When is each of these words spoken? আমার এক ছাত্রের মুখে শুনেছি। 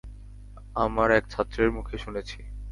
আমার 0.75 1.09
এক 1.11 1.23
ছাত্রের 1.29 1.69
মুখে 1.71 1.97
শুনেছি। 1.97 2.39